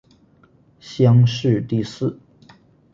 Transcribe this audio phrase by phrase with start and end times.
[0.79, 2.17] 乡试第四。